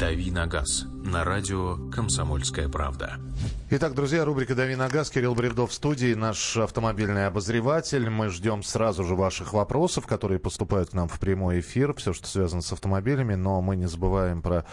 [0.00, 3.18] «Дави на газ» на радио «Комсомольская правда».
[3.72, 5.10] Итак, друзья, рубрика «Дави на газ».
[5.10, 8.10] Кирилл Бревдов в студии, наш автомобильный обозреватель.
[8.10, 11.94] Мы ждем сразу же ваших вопросов, которые поступают к нам в прямой эфир.
[11.94, 13.36] Все, что связано с автомобилями.
[13.36, 14.66] Но мы не забываем про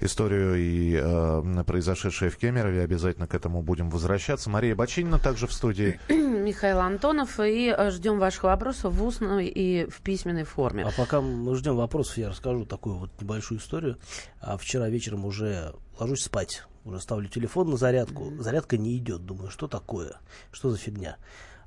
[0.00, 2.82] историю и э, произошедшее в Кемерове.
[2.82, 4.50] Обязательно к этому будем возвращаться.
[4.50, 5.98] Мария Бочинина также в студии.
[6.08, 7.40] Михаил Антонов.
[7.40, 10.84] И э, ждем ваших вопросов в устной и в письменной форме.
[10.84, 13.96] А пока мы ждем вопросов, я расскажу такую вот небольшую историю.
[14.42, 16.62] А вчера вечером уже ложусь спать.
[16.84, 18.32] Уже ставлю телефон на зарядку.
[18.40, 19.24] Зарядка не идет.
[19.24, 20.16] Думаю, что такое?
[20.50, 21.16] Что за фигня?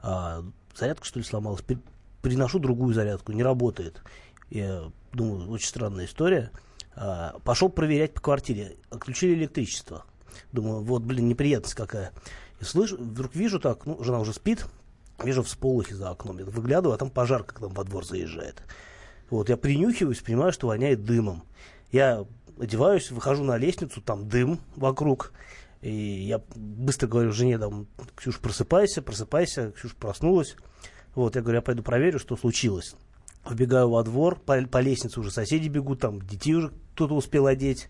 [0.01, 0.43] А,
[0.75, 1.63] зарядка, что ли, сломалась?
[2.21, 3.31] Приношу другую зарядку.
[3.31, 4.01] Не работает.
[4.49, 6.51] Я думаю, очень странная история.
[6.95, 8.75] А, пошел проверять по квартире.
[8.89, 10.05] Отключили электричество.
[10.51, 12.11] Думаю, вот, блин, неприятность какая.
[12.59, 14.65] И слышу, вдруг вижу так, ну, жена уже спит,
[15.23, 16.39] вижу всполохи за окном.
[16.39, 18.63] Я выглядываю, а там пожар, когда во двор заезжает.
[19.29, 21.43] Вот, я принюхиваюсь, понимаю, что воняет дымом.
[21.91, 22.25] Я
[22.59, 25.33] одеваюсь, выхожу на лестницу, там дым вокруг.
[25.81, 29.71] И я быстро говорю жене, там, Ксюш, просыпайся, просыпайся.
[29.71, 30.55] Ксюш проснулась.
[31.13, 32.95] Вот, я говорю, я пойду проверю, что случилось.
[33.47, 37.87] Вбегаю во двор, по, по лестнице уже соседи бегут, там детей уже кто-то успел одеть.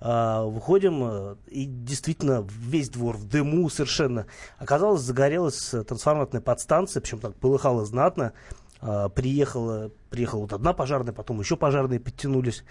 [0.00, 4.26] А, выходим, э, и действительно весь двор в дыму совершенно.
[4.58, 8.32] Оказалось, загорелась трансформаторная подстанция, причем так полыхало знатно.
[8.80, 12.64] А, приехала, приехала вот одна пожарная, потом еще пожарные подтянулись.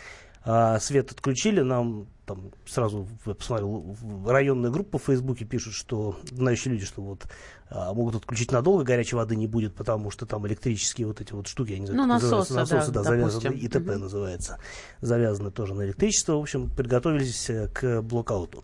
[0.49, 3.95] А, свет отключили, нам там сразу, я посмотрел,
[4.25, 7.25] районная группа в Фейсбуке пишут, что знающие люди, что вот
[7.69, 11.47] а, могут отключить надолго, горячей воды не будет, потому что там электрические вот эти вот
[11.47, 13.99] штуки, я не знаю, ну, насосы, насосы, да, да завязаны, ИТП угу.
[13.99, 14.57] называется,
[15.01, 18.63] завязаны тоже на электричество, в общем, приготовились э, к блокауту.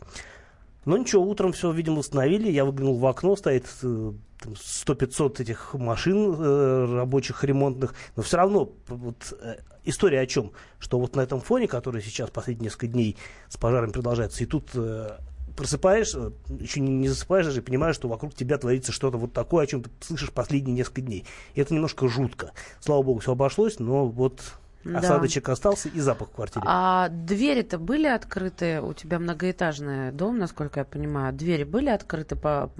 [0.85, 2.51] Но ничего, утром все, видимо, установили.
[2.51, 7.95] Я выглянул в окно, стоит 100-500 э, этих машин э, рабочих, ремонтных.
[8.15, 10.51] Но все равно вот, э, история о чем?
[10.79, 13.17] Что вот на этом фоне, который сейчас последние несколько дней
[13.49, 15.17] с пожаром продолжается, и тут э,
[15.55, 16.15] просыпаешь,
[16.59, 19.67] еще не, не засыпаешь даже, и понимаешь, что вокруг тебя творится что-то вот такое, о
[19.67, 21.25] чем ты слышишь последние несколько дней.
[21.53, 22.51] И это немножко жутко.
[22.79, 24.41] Слава богу, все обошлось, но вот
[24.83, 24.99] да.
[24.99, 26.63] Осадочек остался и запах в квартире.
[26.67, 28.81] А двери-то были открыты?
[28.81, 31.33] У тебя многоэтажный дом, насколько я понимаю.
[31.33, 32.71] Двери были открыты по,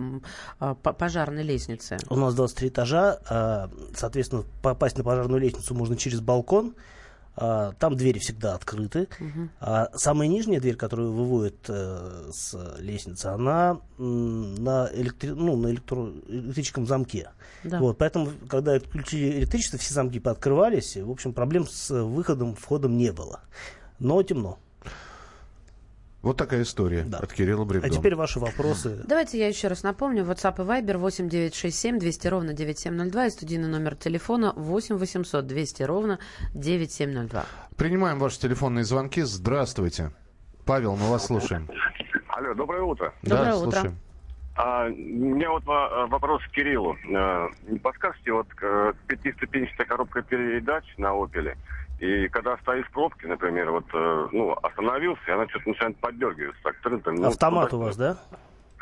[0.60, 1.98] а, по пожарной лестнице?
[2.10, 3.20] У нас 23 этажа.
[3.30, 6.76] А, соответственно, попасть на пожарную лестницу можно через балкон.
[7.36, 9.08] А, там двери всегда открыты.
[9.20, 9.50] Угу.
[9.60, 15.30] А самая нижняя дверь, которую выводит э, с лестницы, она на, электри...
[15.30, 16.12] ну, на электро...
[16.28, 17.32] электрическом замке.
[17.64, 17.80] Да.
[17.80, 20.96] Вот, поэтому, когда отключили электричество, все замки пооткрывались.
[20.96, 23.42] И, в общем, проблем с выходом, входом не было.
[24.00, 24.60] Но темно.
[26.24, 27.18] Вот такая история да.
[27.18, 27.94] от Кирилла Бревдона.
[27.94, 29.04] А теперь ваши вопросы.
[29.06, 30.24] Давайте я еще раз напомню.
[30.24, 35.84] WhatsApp и Viber 8 967 200 ровно 9702 и студийный номер телефона 8 800 200
[35.84, 36.20] ровно
[36.54, 37.46] 9702.
[37.76, 39.22] Принимаем ваши телефонные звонки.
[39.22, 40.12] Здравствуйте.
[40.66, 41.70] Павел, мы вас слушаем.
[42.30, 43.14] Алло, доброе утро.
[43.22, 43.72] Доброе да, утро.
[43.72, 43.98] Слушаем.
[44.56, 46.96] А, у меня вот вопрос к Кириллу.
[47.14, 48.48] А, не подскажете, вот
[49.08, 51.58] пятиступенчатая коробка передач на «Опеле»,
[52.04, 56.62] и когда стоишь в пробке, например, вот, э, ну, остановился, и она что-то начинает поддергиваться.
[56.62, 58.18] Так, трын, ну, Автомат туда, у вас, да?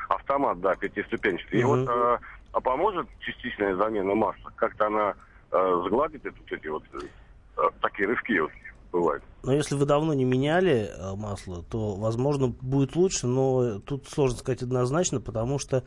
[0.10, 1.60] Автомат, да, пятиступенчатый.
[1.60, 1.62] Угу.
[1.62, 2.18] И вот, э,
[2.52, 4.52] а поможет частичная замена масла?
[4.56, 5.14] Как-то она
[5.52, 8.52] э, сгладит это, вот эти вот э, такие рывки вот
[8.92, 9.24] бывают.
[9.44, 14.64] Но если вы давно не меняли масло, то, возможно, будет лучше, но тут сложно сказать
[14.64, 15.84] однозначно, потому что,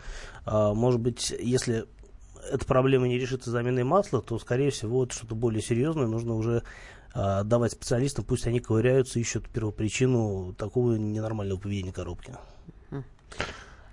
[0.46, 1.86] э, может быть, если
[2.48, 6.58] эта проблема не решится заменой масла, то, скорее всего, вот что-то более серьезное нужно уже
[6.58, 6.64] а,
[7.14, 12.34] давать специалистам, пусть они ковыряются, ищут первопричину такого ненормального поведения коробки.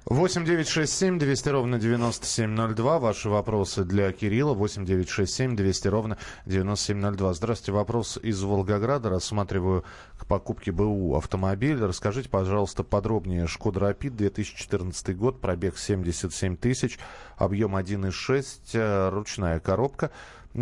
[0.06, 3.00] 8 9 6 7 200 ровно 9702.
[3.00, 4.54] Ваши вопросы для Кирилла.
[4.54, 6.18] 8 9 6 7 200 ровно
[6.48, 7.34] 9702.
[7.34, 7.72] Здравствуйте.
[7.72, 9.10] Вопрос из Волгограда.
[9.10, 9.86] Рассматриваю
[10.18, 11.80] к покупке БУ автомобиль.
[11.82, 13.48] Расскажите, пожалуйста, подробнее.
[13.48, 15.40] Шкода Рапид 2014 год.
[15.40, 16.98] Пробег 77 тысяч.
[17.38, 18.60] Объем 1,6.
[18.74, 20.12] Э, ручная коробка.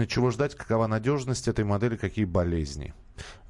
[0.08, 0.56] Чего ждать?
[0.56, 1.96] Какова надежность этой модели?
[1.96, 2.94] Какие болезни?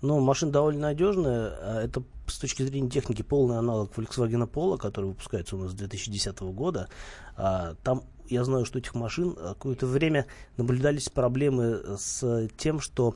[0.01, 1.57] Ну, машина довольно надежная.
[1.61, 5.75] А это с точки зрения техники полный аналог Volkswagen Polo, который выпускается у нас с
[5.75, 6.87] 2010 года.
[7.35, 10.27] А, там я знаю, что этих машин какое-то время
[10.57, 13.15] наблюдались проблемы с тем, что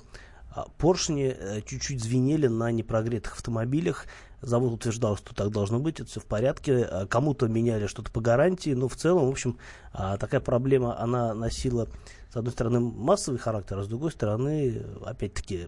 [0.52, 4.06] а, поршни э, чуть-чуть звенели на непрогретых автомобилях.
[4.42, 6.84] Завод утверждал, что так должно быть, это все в порядке.
[6.84, 9.58] А, кому-то меняли что-то по гарантии, но в целом, в общем,
[9.94, 11.88] такая проблема, она носила,
[12.34, 15.68] с одной стороны, массовый характер, а с другой стороны, опять-таки,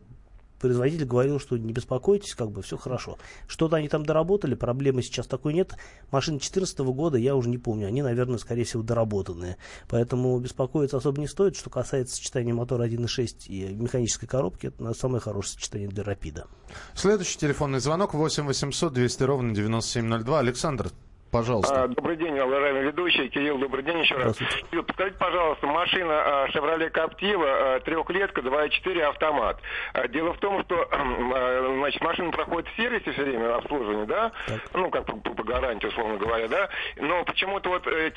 [0.60, 3.20] производитель говорил, что не беспокойтесь, как бы все хорошо.
[3.48, 5.76] Что-то они там доработали, проблемы сейчас такой нет.
[6.10, 9.58] Машины 2014 года я уже не помню, они, наверное, скорее всего, доработанные.
[9.88, 11.56] Поэтому беспокоиться особо не стоит.
[11.56, 16.48] Что касается сочетания мотора 1.6 и механической коробки, это самое хорошее сочетание для Рапида.
[16.96, 20.40] Следующий телефонный звонок 8 800 200 ровно 9702.
[20.40, 20.90] Александр,
[21.32, 21.84] Пожалуйста.
[21.84, 23.28] А, добрый день, уважаемый ведущий.
[23.30, 24.38] Кирилл, добрый день еще раз.
[24.38, 29.60] Кирилл, подскажите, пожалуйста, машина Chevrolet Captiva, трехлетка, 2.4 автомат.
[29.94, 34.32] А, дело в том, что а, значит, машина проходит в сервисе все время обслуживание, да?
[34.48, 34.62] Так.
[34.74, 36.70] Ну, как по, по гарантии, условно говоря, да?
[36.98, 38.12] Но почему-то вот, э,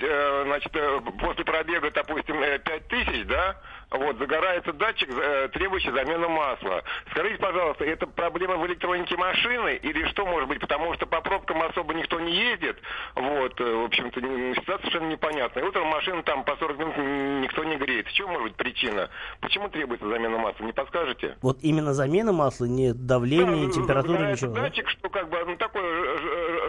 [0.45, 3.57] значит, э, после пробега, допустим, 5000, э, да,
[3.91, 5.09] вот, загорается датчик,
[5.53, 6.83] требующий замены масла.
[7.11, 10.61] Скажите, пожалуйста, это проблема в электронике машины или что может быть?
[10.61, 12.77] Потому что по пробкам особо никто не ездит,
[13.15, 15.65] вот, э, в общем-то, ситуация совершенно непонятная.
[15.65, 16.97] Утром машина там по 40 минут
[17.43, 18.07] никто не греет.
[18.07, 19.09] В чем может быть причина?
[19.41, 20.65] Почему требуется замена масла?
[20.65, 21.37] Не подскажете?
[21.43, 24.55] Вот именно замена масла, не давление, да, температура, ничего.
[24.55, 24.91] датчик, да?
[24.91, 25.83] что как бы ну, такой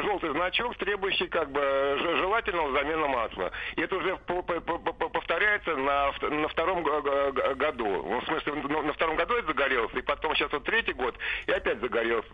[0.04, 1.62] желтый значок, требующий как бы
[2.00, 3.52] желательного замены масла.
[3.76, 6.84] И это уже повторяется на, на втором
[7.56, 7.86] году.
[7.86, 11.16] Ну, в смысле, на втором году это загорелся, и потом сейчас вот третий год,
[11.48, 12.28] и опять загорелся.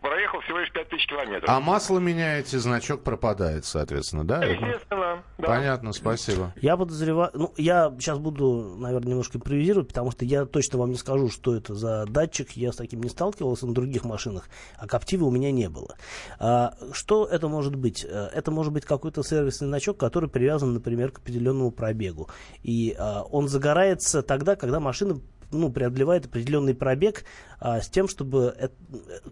[0.00, 1.48] Проехал всего лишь 5000 километров.
[1.48, 4.44] А масло меняете, значок пропадает, соответственно, да?
[4.44, 5.46] Естественно, да.
[5.46, 6.52] Понятно, спасибо.
[6.56, 10.96] Я подозреваю, ну, я сейчас буду, наверное, немножко импровизировать, потому что я точно вам не
[10.96, 15.24] скажу, что это за датчик, я с таким не сталкивался на других машинах, а Каптива
[15.24, 15.96] у меня не было.
[16.38, 18.04] А, что это может быть?
[18.04, 22.28] Э, это может быть какой-то сервисный значок, который привязан, например, к определенному пробегу.
[22.62, 25.20] И а, он загорается тогда, когда машина
[25.50, 27.24] ну, преодолевает определенный пробег
[27.58, 28.74] а, с тем, чтобы это,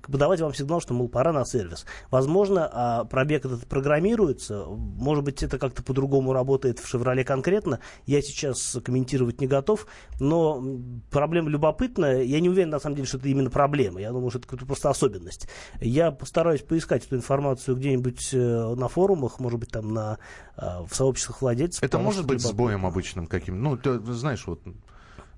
[0.03, 1.85] подавать вам сигнал, что, мол, пора на сервис.
[2.11, 8.23] Возможно, а, пробег этот программируется, может быть, это как-то по-другому работает в «Шевроле» конкретно, я
[8.23, 9.87] сейчас комментировать не готов,
[10.21, 10.63] но
[11.11, 14.39] проблема любопытная, я не уверен, на самом деле, что это именно проблема, я думаю, что
[14.39, 15.49] это какая-то просто особенность.
[15.81, 20.19] Я постараюсь поискать эту информацию где-нибудь э, на форумах, может быть, там на,
[20.57, 21.83] а, в сообществах владельцев.
[21.83, 23.63] Это может быть сбоем обычным каким?
[23.63, 24.61] Ну, ты знаешь, вот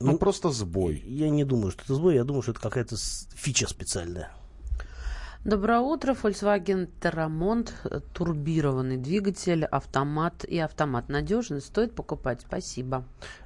[0.01, 1.03] ну, ну, просто сбой.
[1.07, 2.97] Я не думаю, что это сбой, я думаю, что это какая-то
[3.35, 4.31] фича специальная.
[5.45, 6.13] Доброе утро.
[6.21, 7.71] Volkswagen Terramont,
[8.13, 11.09] турбированный двигатель, автомат и автомат.
[11.09, 12.41] Надежный, стоит покупать.
[12.41, 13.05] Спасибо.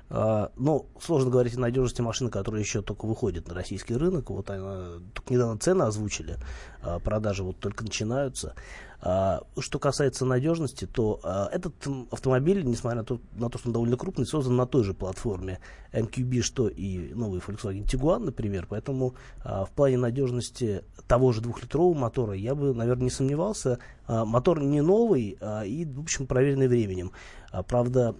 [0.08, 4.31] А, ну, сложно говорить о надежности машины, которая еще только выходит на российский рынок.
[4.31, 6.38] Вот она, только недавно цены озвучили,
[6.82, 8.55] а продажи вот только начинаются.
[9.02, 11.75] А, что касается надежности, то а, этот
[12.11, 13.05] автомобиль, несмотря на
[13.50, 15.58] то, что он довольно крупный, создан на той же платформе
[15.93, 18.67] MQB, что и новый Volkswagen Tiguan, например.
[18.69, 23.79] Поэтому а, в плане надежности того же двухлитрового мотора я бы, наверное, не сомневался.
[24.06, 27.12] Мотор не новый и, в общем, проверенный временем.
[27.50, 28.14] А, правда,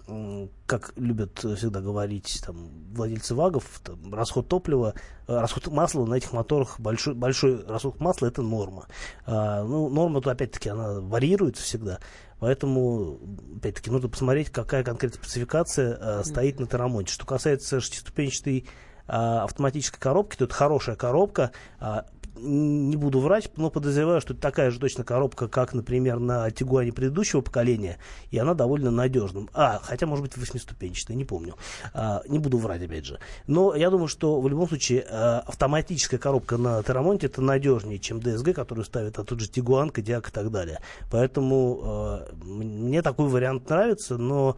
[0.67, 4.95] как любят всегда говорить там, владельцы ВАГов, там, расход топлива,
[5.29, 8.87] э, расход масла на этих моторах, большой, большой расход масла– это норма.
[9.27, 12.01] А, ну, норма, то опять-таки, она варьируется всегда.
[12.41, 13.21] Поэтому,
[13.59, 17.13] опять-таки, нужно посмотреть, какая конкретная спецификация а, стоит на Терамонте.
[17.13, 18.67] Что касается шестиступенчатой
[19.07, 21.53] а, автоматической коробки, то это хорошая коробка.
[21.79, 22.07] А,
[22.41, 26.93] не буду врать, но подозреваю, что это такая же точно коробка, как, например, на Тигуане
[26.93, 27.99] предыдущего поколения,
[28.31, 29.47] и она довольно надежна.
[29.53, 31.55] А, хотя, может быть, восьмиступенчатая, не помню.
[31.93, 33.19] А, не буду врать, опять же.
[33.47, 38.19] Но я думаю, что в любом случае а, автоматическая коробка на Терамонте это надежнее, чем
[38.19, 40.81] DSG, который ставит а тот же Тигуан, Кодиак и так далее.
[41.11, 44.57] Поэтому а, мне такой вариант нравится, но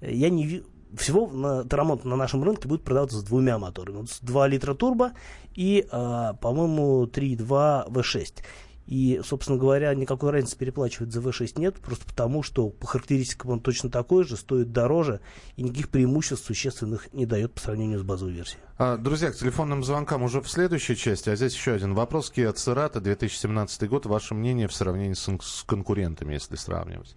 [0.00, 0.62] я не
[0.96, 3.98] всего на Тарамонт на нашем рынке будет продаваться с двумя моторами.
[3.98, 5.12] Вот 2 литра турбо
[5.54, 8.42] и, э, по-моему, 3.2 V6.
[8.86, 13.60] И, собственно говоря, никакой разницы переплачивать за V6 нет, просто потому, что по характеристикам он
[13.60, 15.20] точно такой же, стоит дороже,
[15.56, 18.60] и никаких преимуществ существенных не дает по сравнению с базовой версией.
[18.78, 22.32] А, друзья, к телефонным звонкам уже в следующей части, а здесь еще один вопрос.
[22.34, 27.16] Kia Cerato, 2017 год, ваше мнение в сравнении с, с конкурентами, если сравнивать?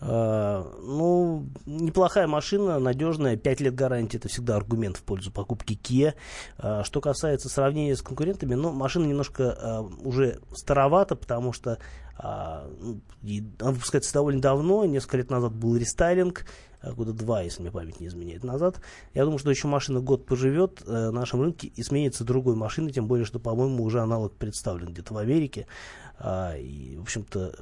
[0.00, 6.14] Э, ну, неплохая машина, надежная, 5 лет гарантии, это всегда аргумент в пользу покупки Kia.
[6.58, 11.78] Э, что касается сравнения с конкурентами, ну, машина немножко э, уже старовата, потому что
[12.20, 13.00] ну,
[13.60, 16.46] она выпускается довольно давно, несколько лет назад был рестайлинг,
[16.82, 18.80] года два, если мне память не изменяет, назад.
[19.14, 23.06] Я думаю, что еще машина год поживет на нашем рынке и сменится другой машиной, тем
[23.06, 25.68] более, что, по-моему, уже аналог представлен где-то в Америке.
[26.20, 27.54] И, в общем-то,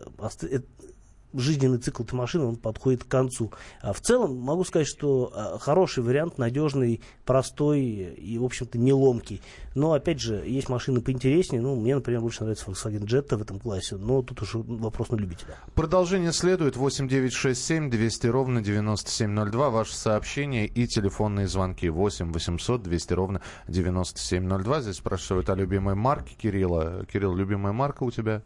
[1.34, 3.52] жизненный цикл этой машины он подходит к концу.
[3.80, 8.92] А в целом могу сказать, что а, хороший вариант, надежный, простой и, в общем-то, не
[8.92, 9.40] ломкий.
[9.74, 11.60] Но, опять же, есть машины поинтереснее.
[11.60, 13.96] Ну, мне, например, больше нравится Volkswagen Jetta в этом классе.
[13.96, 15.56] Но тут уже вопрос на любителя.
[15.74, 16.76] Продолжение следует.
[16.76, 19.70] 8967 200 ровно 9702.
[19.70, 21.88] Ваше сообщение и телефонные звонки.
[21.88, 24.80] 8 800 200 ровно 9702.
[24.80, 27.04] Здесь спрашивают о любимой марке Кирилла.
[27.12, 28.42] Кирилл, любимая марка у тебя?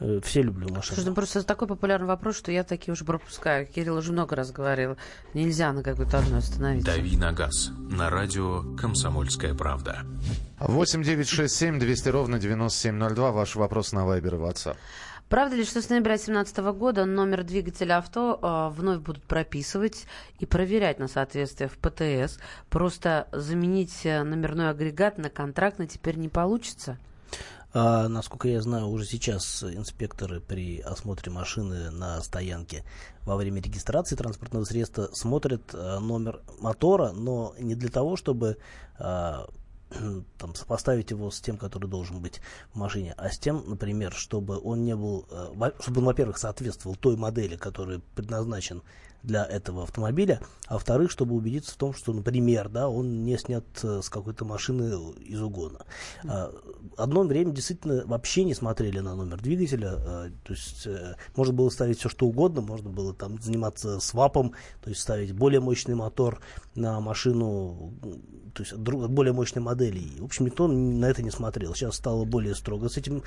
[0.00, 0.94] Э, все люблю машины.
[0.94, 3.66] Слушай, ну просто такой популярный вопрос, что я такие уже пропускаю.
[3.66, 4.96] Кирилл уже много раз говорил.
[5.34, 6.92] Нельзя на какой-то одной остановиться.
[6.92, 7.70] Дави на газ.
[7.90, 10.04] На радио «Комсомольская правда».
[10.60, 13.32] 8 9 6 7 200 ровно 9702.
[13.32, 14.76] Ваш вопрос на Вайбер и WhatsApp.
[15.28, 20.06] Правда ли, что с ноября 2017 года номер двигателя авто э, вновь будут прописывать
[20.38, 22.38] и проверять на соответствие в ПТС?
[22.70, 26.96] Просто заменить э, номерной агрегат на контрактный теперь не получится?
[27.72, 32.84] А, насколько я знаю, уже сейчас инспекторы при осмотре машины на стоянке
[33.24, 38.56] во время регистрации транспортного средства смотрят а, номер мотора, но не для того, чтобы
[38.98, 39.48] а,
[40.38, 42.40] там, сопоставить его с тем, который должен быть
[42.72, 46.96] в машине, а с тем, например, чтобы он не был, а, чтобы он, во-первых, соответствовал
[46.96, 48.82] той модели, которая предназначен
[49.22, 53.64] для этого автомобиля, а во-вторых, чтобы убедиться в том, что, например, да, он не снят
[53.82, 55.80] э, с какой-то машины из угона.
[56.24, 56.52] А,
[56.96, 61.68] одно время действительно вообще не смотрели на номер двигателя, а, то есть э, можно было
[61.68, 66.40] ставить все что угодно, можно было там заниматься свапом, то есть ставить более мощный мотор
[66.78, 67.92] на машину,
[68.54, 70.20] то есть более мощной модели.
[70.20, 71.74] В общем, никто на это не смотрел.
[71.74, 73.22] Сейчас стало более строго с этим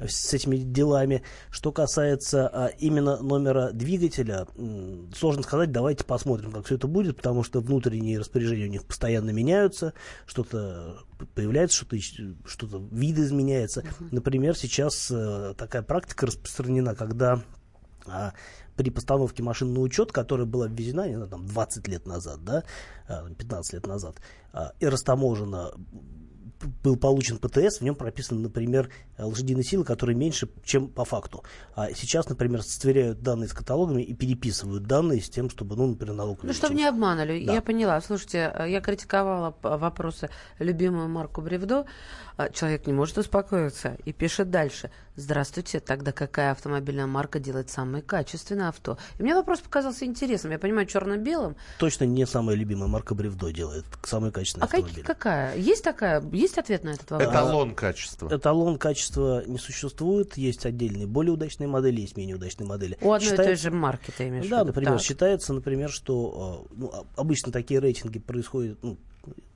[0.00, 1.22] с этими делами.
[1.50, 4.46] Что касается а, именно номера двигателя,
[5.14, 9.30] сложно сказать, давайте посмотрим, как все это будет, потому что внутренние распоряжения у них постоянно
[9.30, 9.92] меняются,
[10.26, 10.98] что-то
[11.34, 11.96] появляется, что-то,
[12.46, 13.82] что-то вид изменяется.
[13.82, 14.08] Uh-huh.
[14.10, 17.42] Например, сейчас а, такая практика распространена, когда
[18.06, 18.32] а,
[18.76, 22.64] при постановке машин на учет, которая была введена не знаю, там, 20 лет назад, да,
[23.06, 24.16] 15 а, лет назад,
[24.52, 25.72] а, и растаможена
[26.82, 31.42] был получен ПТС, в нем прописаны, например, лошадиные силы, которые меньше, чем по факту.
[31.74, 36.14] А сейчас, например, сверяют данные с каталогами и переписывают данные с тем, чтобы, ну, например,
[36.14, 37.44] налог Ну, чтобы не обманули.
[37.44, 37.54] Да.
[37.54, 38.00] Я поняла.
[38.00, 41.86] Слушайте, я критиковала вопросы любимую Марку Бревдо.
[42.36, 44.90] А, человек не может успокоиться и пишет дальше.
[45.14, 48.96] Здравствуйте, тогда какая автомобильная марка делает самое качественное авто?
[49.18, 50.52] И мне вопрос показался интересным.
[50.52, 51.54] Я понимаю, черно-белым.
[51.78, 55.00] Точно не самая любимая марка Бревдо делает самые качественные а автомобили.
[55.00, 55.56] А какая?
[55.56, 56.22] Есть такая?
[56.32, 57.30] Есть ответ на этот вопрос?
[57.30, 58.34] Эталон качества.
[58.34, 60.38] Эталон качества не существует.
[60.38, 62.96] Есть отдельные более удачные модели, есть менее удачные модели.
[63.02, 63.42] У одной Считается...
[63.42, 64.66] и той же марки ты имеешь да, в виду?
[64.68, 65.02] например, так.
[65.02, 68.96] считается, например, что а, ну, а, обычно такие рейтинги происходят, ну,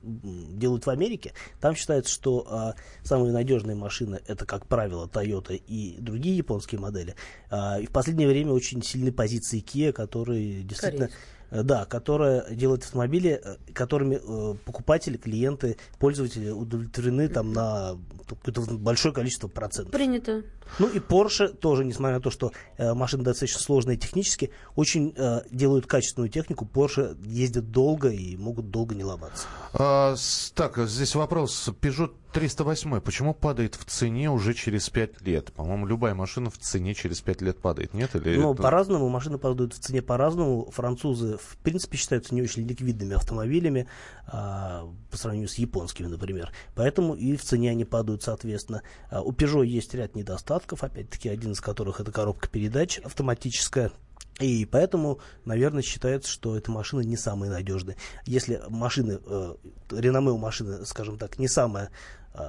[0.01, 5.97] делают в Америке, там считается, что а, самые надежные машины это, как правило, Toyota и
[5.99, 7.15] другие японские модели.
[7.49, 11.07] А, и в последнее время очень сильны позиции Kia, которые действительно...
[11.07, 17.97] Корейцы Э, да, которая делает автомобили, э, которыми э, покупатели, клиенты, пользователи удовлетворены там на
[18.27, 19.93] какое-то большое количество процентов.
[19.93, 20.43] Принято.
[20.79, 25.41] Ну и Porsche тоже, несмотря на то, что э, машины достаточно сложные технически, очень э,
[25.51, 26.69] делают качественную технику.
[26.71, 29.47] Porsche ездят долго и могут долго не ломаться.
[29.73, 30.15] А,
[30.53, 31.69] так, здесь вопрос.
[31.81, 35.51] Peugeot 308 почему падает в цене уже через 5 лет?
[35.53, 38.15] По-моему, любая машина в цене через 5 лет падает, нет?
[38.15, 38.61] Или ну, это...
[38.61, 39.09] по-разному.
[39.09, 40.69] Машины падают в цене по-разному.
[40.71, 43.87] Французы, в принципе, считаются не очень ликвидными автомобилями
[44.27, 46.51] а, по сравнению с японскими, например.
[46.75, 48.83] Поэтому и в цене они падают соответственно.
[49.09, 53.91] А, у Peugeot есть ряд недостатков, опять-таки, один из которых это коробка передач автоматическая.
[54.39, 57.95] И поэтому, наверное, считается, что эта машина не самая надежная.
[58.25, 59.55] Если машины, э,
[59.91, 61.89] реноме у машины, скажем так, не самая
[62.35, 62.39] э,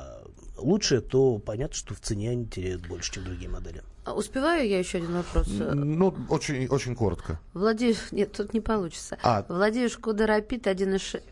[0.59, 3.83] лучшая, то понятно, что в цене они теряют больше, чем другие модели.
[4.05, 5.49] А успеваю я еще один вопрос?
[5.49, 7.41] Ну, очень, очень коротко.
[7.53, 8.11] Владеешь...
[8.11, 9.19] Нет, тут не получится.
[9.23, 9.45] А.
[9.49, 11.23] Владеешь Шкода Рапид 1.6...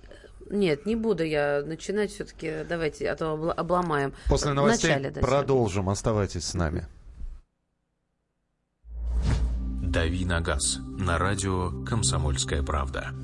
[0.50, 2.64] Нет, не буду я начинать все-таки.
[2.68, 4.12] Давайте, а то обломаем.
[4.28, 5.88] После новостей Вначале, да, продолжим.
[5.88, 6.86] Оставайтесь с нами.
[9.82, 13.14] «Дави на газ» на радио «Комсомольская правда».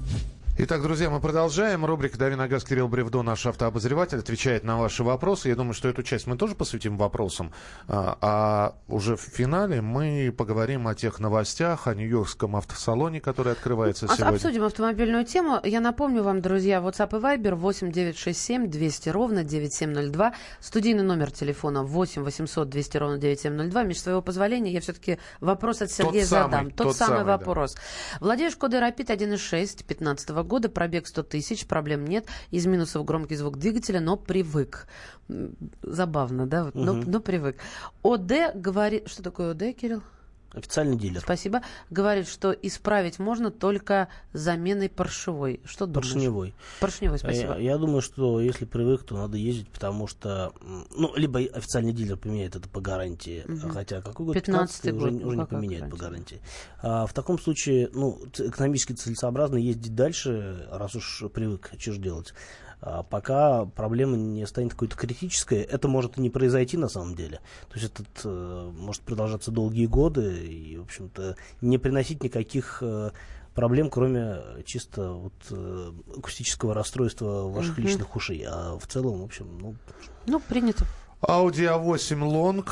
[0.64, 1.84] Итак, друзья, мы продолжаем.
[1.84, 5.48] Рубрика «Дави на газ» Кирилл Бревдо, наш автообозреватель, отвечает на ваши вопросы.
[5.48, 7.52] Я думаю, что эту часть мы тоже посвятим вопросам.
[7.88, 14.06] А, а уже в финале мы поговорим о тех новостях, о Нью-Йоркском автосалоне, который открывается
[14.06, 14.36] а, сегодня.
[14.36, 15.58] Обсудим автомобильную тему.
[15.64, 20.32] Я напомню вам, друзья, WhatsApp и Viber 8 967 200 ровно 9702.
[20.60, 23.82] Студийный номер телефона 8 800 200 ровно 9702.
[23.82, 26.50] Между своего позволения я все-таки вопрос от Сергея тот задам.
[26.52, 27.74] Самый, тот, тот самый, самый вопрос.
[27.74, 27.80] Да.
[28.20, 32.26] Владеешь Кода Rapid 1.6 15 года, пробег 100 тысяч, проблем нет.
[32.50, 34.86] Из минусов громкий звук двигателя, но привык.
[35.82, 36.70] Забавно, да?
[36.74, 37.10] Но, угу.
[37.10, 37.56] но привык.
[38.02, 39.08] ОД говорит...
[39.08, 40.02] Что такое ОД, Кирилл?
[40.54, 41.20] Официальный дилер.
[41.20, 41.62] Спасибо.
[41.90, 45.60] Говорит, что исправить можно только заменой поршевой.
[45.64, 46.12] Что думаешь?
[46.12, 46.54] Поршневой.
[46.80, 47.54] Поршневой, спасибо.
[47.54, 52.16] Я, я думаю, что если привык, то надо ездить, потому что, ну, либо официальный дилер
[52.16, 53.72] поменяет это по гарантии, угу.
[53.72, 54.34] хотя какой год?
[54.34, 56.40] 15 уже, год, уже ну, не поменяет по гарантии.
[56.82, 62.34] А, в таком случае, ну, экономически целесообразно ездить дальше, раз уж привык, что же делать.
[62.84, 67.40] А пока проблема не станет какой-то критической, это может и не произойти на самом деле.
[67.68, 73.12] То есть это э, может продолжаться долгие годы и, в общем-то, не приносить никаких э,
[73.54, 77.82] проблем, кроме чисто вот, э, акустического расстройства ваших угу.
[77.82, 78.44] личных ушей.
[78.48, 79.76] А в целом, в общем, ну...
[80.26, 80.84] Ну, принято.
[81.20, 82.66] Audi A8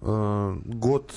[0.00, 1.12] Long, год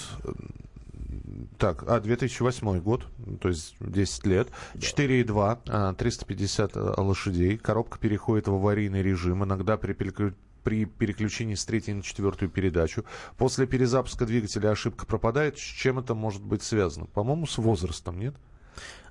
[1.57, 3.07] так, а, 2008 год,
[3.41, 4.49] то есть 10 лет.
[4.73, 4.79] Да.
[4.79, 7.57] 4,2, 350 а, лошадей.
[7.57, 9.43] Коробка переходит в аварийный режим.
[9.43, 9.93] Иногда при
[10.63, 13.03] при переключении с третьей на четвертую передачу.
[13.37, 15.57] После перезапуска двигателя ошибка пропадает.
[15.57, 17.05] С чем это может быть связано?
[17.07, 18.33] По-моему, с возрастом, нет?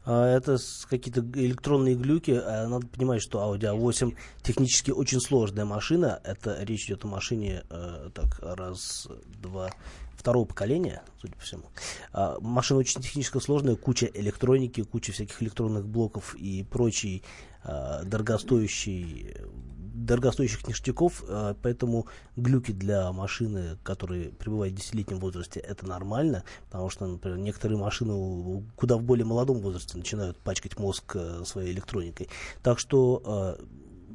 [0.04, 2.32] А, это какие-то электронные глюки.
[2.32, 6.21] А, надо понимать, что Audi A8 технически очень сложная машина.
[6.25, 9.09] Это речь идет о машине, э, так, раз,
[9.40, 9.71] два,
[10.23, 11.64] второго поколения, судя по всему.
[12.12, 17.23] А, машина очень технически сложная, куча электроники, куча всяких электронных блоков и прочей
[17.64, 19.35] а, дорогостоящей
[19.95, 26.88] дорогостоящих ништяков, а, поэтому глюки для машины, которые пребывают в десятилетнем возрасте, это нормально, потому
[26.88, 32.29] что, например, некоторые машины куда в более молодом возрасте начинают пачкать мозг э, своей электроникой.
[32.62, 33.59] Так что а,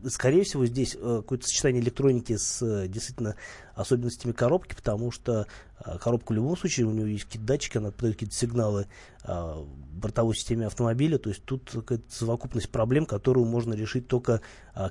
[0.06, 3.36] скорее всего, здесь э, какое-то сочетание электроники с э, действительно
[3.76, 5.48] особенностями коробки, потому что
[5.80, 8.88] э, коробка в любом случае, у нее есть какие-то датчики, она подает какие-то сигналы
[9.92, 14.40] бортовой системе автомобиля, то есть тут какая-то совокупность проблем, которую можно решить только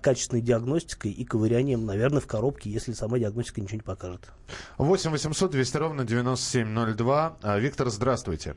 [0.02, 4.30] качественной диагностикой и ковырянием, наверное, в коробке, если сама диагностика ничего не покажет.
[4.76, 7.38] 8 800 200 ровно 9702.
[7.58, 8.56] Виктор, здравствуйте.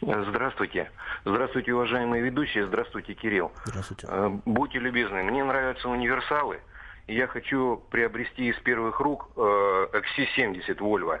[0.00, 0.90] Здравствуйте.
[1.24, 2.66] Здравствуйте, уважаемые ведущие.
[2.66, 3.52] Здравствуйте, Кирилл.
[3.64, 4.06] Здравствуйте.
[4.10, 6.60] Э, будьте любезны, мне нравятся универсалы.
[7.06, 11.20] Я хочу приобрести из первых рук э, XC70 Volvo.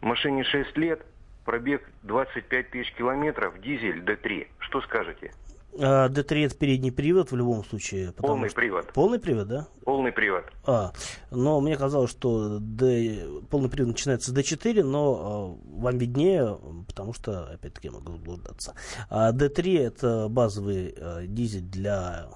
[0.00, 1.04] Машине 6 лет,
[1.44, 4.48] пробег 25 тысяч километров, дизель D3.
[4.58, 5.32] Что скажете?
[5.78, 8.12] А, D3 это передний привод в любом случае.
[8.12, 8.56] Полный что...
[8.56, 8.92] привод.
[8.92, 9.68] Полный привод, да?
[9.84, 10.44] Полный привод.
[10.66, 10.92] А,
[11.30, 13.24] но мне казалось, что D...
[13.50, 18.74] полный привод начинается с D4, но а, вам виднее, потому что, опять-таки, я могу заблуждаться.
[19.10, 22.28] А D3 это базовый а, дизель для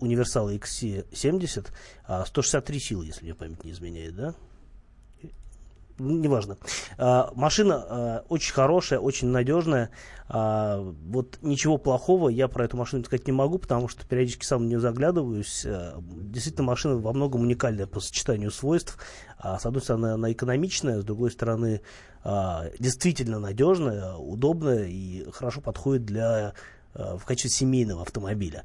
[0.00, 1.68] универсала XC70,
[2.06, 4.34] а 163 силы, если мне память не изменяет, да?
[5.98, 6.58] Неважно.
[6.96, 9.90] А, машина а, очень хорошая, очень надежная.
[10.28, 14.62] А, вот ничего плохого я про эту машину сказать не могу, потому что периодически сам
[14.62, 15.66] в нее заглядываюсь.
[15.98, 18.98] Действительно, машина во многом уникальная по сочетанию свойств.
[19.42, 21.80] С одной стороны, она экономичная, с другой стороны,
[22.24, 26.54] действительно надежная, удобная и хорошо подходит для
[26.94, 28.64] в качестве семейного автомобиля.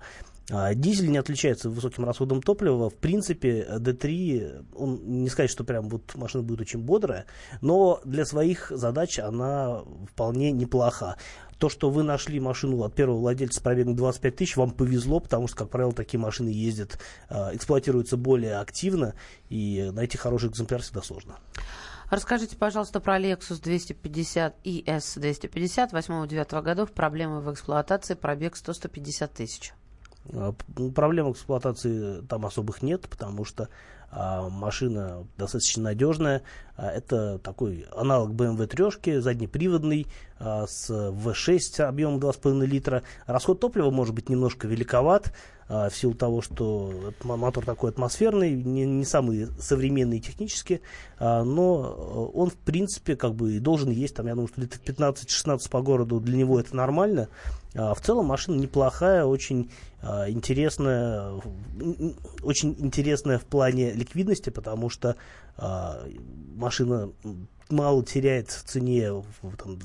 [0.52, 2.90] А, дизель не отличается высоким расходом топлива.
[2.90, 7.26] В принципе, D3, он не сказать, что прям вот машина будет очень бодрая,
[7.62, 11.18] но для своих задач она вполне неплоха.
[11.60, 15.48] То, что вы нашли машину от первого владельца с пробегом 25 тысяч, вам повезло, потому
[15.48, 19.16] что, как правило, такие машины ездят, а, эксплуатируются более активно,
[19.50, 21.40] и найти хороший экземпляр всегда сложно.
[22.10, 26.92] Расскажите, пожалуйста, про Lexus 250 и S250 8-9 годов.
[26.92, 29.74] Проблемы в эксплуатации, пробег 100-150 тысяч.
[30.32, 30.54] А,
[30.96, 33.70] проблем эксплуатации там особых нет, потому что
[34.50, 36.44] машина достаточно надежная.
[36.76, 40.08] А, это такой аналог BMW трешки, заднеприводный,
[40.40, 43.04] а, с V6 объемом 2,5 литра.
[43.26, 45.34] Расход топлива может быть немножко великоват,
[45.70, 50.82] а, в силу того, что мотор такой атмосферный, не, не самый современный технически,
[51.18, 55.70] а, но он, в принципе, как бы должен есть, там, я думаю, что лет 15-16
[55.70, 57.30] по городу для него это нормально.
[57.76, 59.72] А, в целом машина неплохая, очень
[60.28, 61.42] интересная,
[62.44, 65.16] очень интересная в плане ликвидности, потому что
[65.58, 67.12] машина
[67.70, 69.80] мало теряет в цене в, там,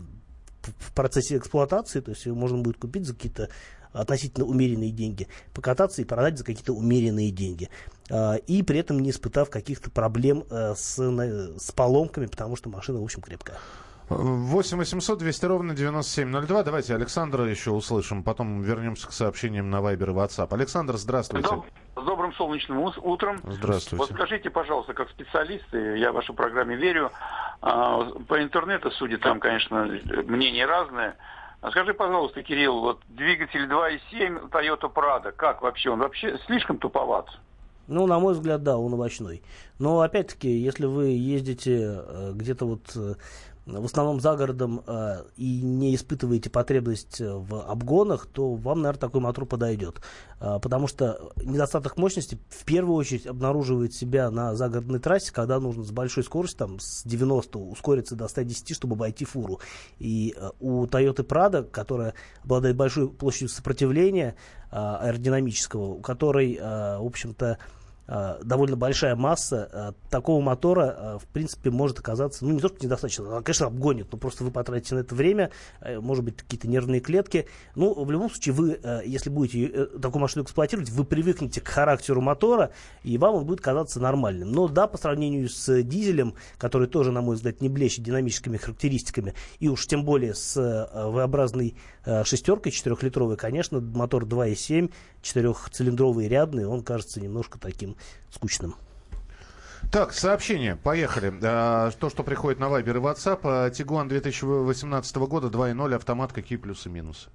[0.62, 3.48] в процессе эксплуатации, то есть ее можно будет купить за какие-то
[3.92, 7.70] относительно умеренные деньги, покататься и продать за какие-то умеренные деньги.
[8.10, 13.00] А, и при этом не испытав каких-то проблем э, с, с поломками, потому что машина,
[13.00, 13.58] в общем, крепкая.
[14.08, 16.62] 8 800 200 ровно 9702.
[16.62, 20.48] Давайте Александра еще услышим, потом вернемся к сообщениям на Вайбер и WhatsApp.
[20.50, 21.48] Александр, здравствуйте.
[22.00, 23.38] С добрым солнечным утром.
[23.44, 23.96] Здравствуйте.
[23.96, 27.10] Вот скажите, пожалуйста, как специалист, я в вашей программе верю,
[27.60, 29.84] а, по интернету, судя там, конечно,
[30.26, 31.16] мнения разные,
[31.60, 35.90] а скажи, пожалуйста, Кирилл, вот двигатель 2.7 Toyota Prado, как вообще?
[35.90, 37.28] Он вообще слишком туповат?
[37.88, 39.42] Ну, на мой взгляд, да, он овощной.
[39.78, 43.14] Но, опять-таки, если вы ездите э, где-то вот э,
[43.68, 49.20] в основном за городом э, и не испытываете потребность в обгонах, то вам, наверное, такой
[49.20, 50.00] мотор подойдет.
[50.40, 55.84] Э, потому что недостаток мощности в первую очередь обнаруживает себя на загородной трассе, когда нужно
[55.84, 59.60] с большой скоростью, там, с 90 ускориться до 110, чтобы обойти фуру.
[59.98, 64.34] И э, у Toyota Prado, которая обладает большой площадью сопротивления
[64.70, 67.77] э, аэродинамического, у которой, э, в общем-то, Э,
[68.08, 72.78] довольно большая масса э, такого мотора, э, в принципе, может оказаться, ну, не то, что
[72.82, 75.50] недостаточно, она, конечно, обгонит, но просто вы потратите на это время,
[76.00, 77.46] может быть, какие-то нервные клетки.
[77.74, 82.70] Ну, в любом случае, вы, если будете такую машину эксплуатировать, вы привыкнете к характеру мотора,
[83.02, 84.52] и вам он будет казаться нормальным.
[84.52, 89.34] Но да, по сравнению с дизелем, который тоже, на мой взгляд, не блещет динамическими характеристиками,
[89.58, 91.76] и уж тем более с V-образной
[92.24, 94.90] шестеркой четырехлитровой, конечно, мотор 2.7,
[95.20, 97.97] четырехцилиндровый рядный, он кажется немножко таким
[98.30, 98.74] скучным.
[99.90, 101.32] Так, сообщение, поехали.
[101.42, 103.40] А, то, что приходит на Viber и WhatsApp.
[103.44, 107.30] А, Тигуан 2018 года 2.0 автомат, какие плюсы и минусы?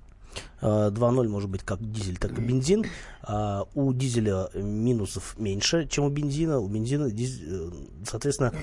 [0.61, 2.85] 2.0 может быть как дизель, так и бензин.
[3.23, 6.59] А, у дизеля минусов меньше, чем у бензина.
[6.59, 7.71] У бензина, э,
[8.05, 8.53] соответственно,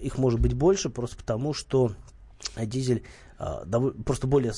[0.00, 1.92] их может быть больше, просто потому что
[2.56, 3.04] дизель
[4.04, 4.52] просто более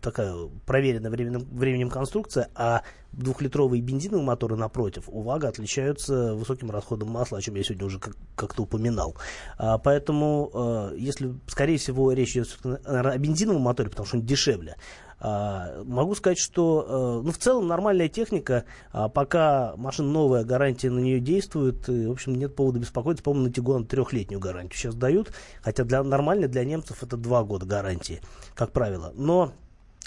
[0.00, 0.34] такая
[0.66, 2.82] проверенная временем, временем конструкция, а
[3.12, 7.98] двухлитровые бензиновые моторы напротив у ВАГа отличаются высоким расходом масла, о чем я сегодня уже
[7.98, 9.16] как- как-то упоминал.
[9.56, 14.74] А, поэтому, э, если, скорее всего, речь идет о бензиновом моторе, потому что он дешевле,
[14.74, 20.90] а, могу сказать, что э, ну, в целом нормальная техника, а, пока машина новая, гарантия
[20.90, 23.22] на нее действует, и, в общем, нет повода беспокоиться.
[23.22, 27.64] По-моему, на Тигуан трехлетнюю гарантию сейчас дают, хотя для нормальной для немцев это два года
[27.64, 28.20] гарантии,
[28.54, 29.12] как правило.
[29.14, 29.52] Но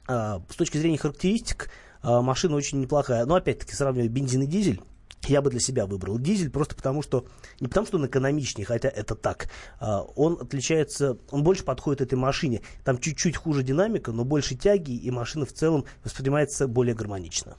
[0.08, 1.70] а, с точки зрения характеристик,
[2.04, 3.26] машина очень неплохая.
[3.26, 4.82] Но опять-таки, сравнивая бензин и дизель,
[5.24, 7.26] я бы для себя выбрал дизель просто потому, что
[7.60, 9.48] не потому, что он экономичнее, хотя это так.
[9.80, 12.62] А, он отличается, он больше подходит этой машине.
[12.84, 17.56] Там чуть-чуть хуже динамика, но больше тяги, и машина в целом воспринимается более гармонично.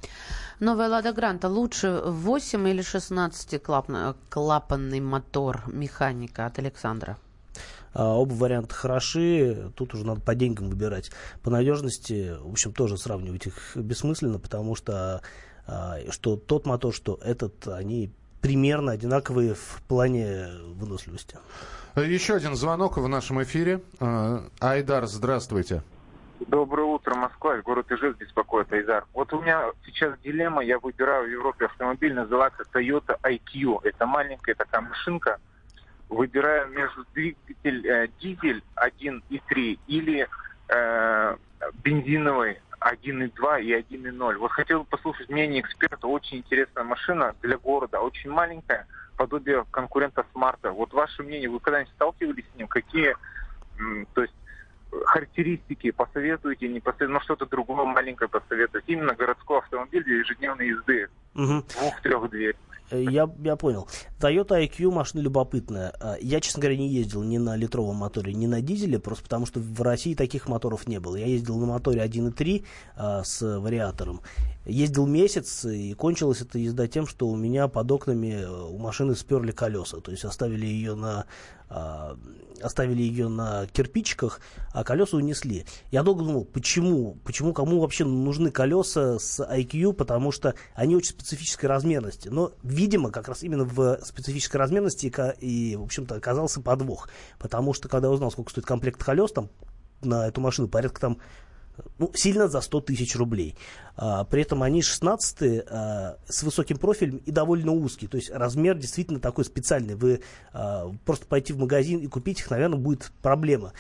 [0.61, 7.19] Новая Лада Гранта лучше 8 или 16 клапанный мотор механика от Александра?
[7.95, 11.11] А, оба варианта хороши, тут уже надо по деньгам выбирать.
[11.43, 15.23] По надежности, в общем, тоже сравнивать их бессмысленно, потому что
[16.11, 21.37] что тот мотор, что этот, они примерно одинаковые в плане выносливости.
[21.97, 23.81] Еще один звонок в нашем эфире.
[24.01, 25.83] А, Айдар, здравствуйте.
[26.47, 27.61] Доброе утро, Москва.
[27.63, 29.05] Город Ижевск беспокоит, Айдар.
[29.13, 30.63] Вот у меня сейчас дилемма.
[30.63, 33.81] Я выбираю в Европе автомобиль, называется Toyota IQ.
[33.83, 35.39] Это маленькая такая машинка.
[36.09, 40.29] Выбираю между двигатель э, дизель 1.3 или
[40.69, 41.37] э,
[41.83, 44.37] бензиновый 1.2 и 1.0.
[44.37, 46.07] Вот хотел бы послушать мнение эксперта.
[46.07, 48.87] Очень интересная машина для города, очень маленькая,
[49.17, 50.71] подобие конкурента Смарта.
[50.71, 52.69] Вот ваше мнение, вы когда-нибудь сталкивались с ним?
[52.69, 53.17] Какие,
[54.15, 54.35] то есть,
[55.05, 58.93] характеристики посоветуете, не посоветуете, но что-то другое маленькое посоветуете?
[58.93, 61.09] Именно городской автомобиль для ежедневной езды.
[61.35, 61.65] Угу.
[61.79, 62.57] Двух-трех дверей.
[62.91, 63.87] Я, я понял.
[64.19, 65.93] Toyota IQ машина любопытная.
[66.01, 69.47] А, я, честно говоря, не ездил ни на литровом моторе, ни на дизеле, просто потому
[69.47, 71.17] что в России таких моторов не было.
[71.17, 72.65] Я ездил на моторе 1.3
[72.97, 74.21] а, с вариатором.
[74.65, 79.15] Ездил месяц, и кончилась эта езда тем, что у меня под окнами э, у машины
[79.15, 80.01] сперли колеса.
[80.01, 81.25] То есть оставили ее на
[81.69, 84.41] оставили ее на кирпичиках,
[84.73, 85.65] а колеса унесли.
[85.91, 91.11] Я долго думал, почему, почему, кому вообще нужны колеса с IQ, потому что они очень
[91.11, 92.29] специфической размерности.
[92.29, 97.09] Но, видимо, как раз именно в специфической размерности и, в общем-то, оказался подвох.
[97.39, 99.51] Потому что, когда я узнал, сколько стоит комплект колес, там,
[100.03, 101.19] на эту машину порядка там
[101.99, 103.57] ну, сильно за 100 тысяч рублей.
[104.01, 108.09] А, при этом они 16 а, с высоким профилем и довольно узкие.
[108.09, 109.97] То есть размер действительно такой специальный.
[109.97, 113.73] Вы а, просто пойти в магазин и купить их, наверное, будет проблема.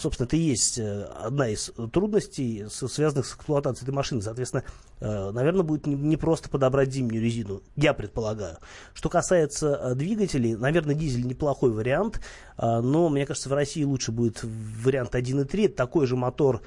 [0.00, 4.22] Собственно, это и есть э, одна из трудностей, связанных с эксплуатацией этой машины.
[4.22, 4.64] Соответственно,
[5.00, 8.58] а, наверное, будет не просто подобрать зимнюю резину, я предполагаю.
[8.94, 12.20] Что касается а, двигателей, наверное, дизель неплохой вариант,
[12.58, 15.68] но, мне кажется, в России лучше будет вариант 1.3.
[15.68, 16.62] Такой же мотор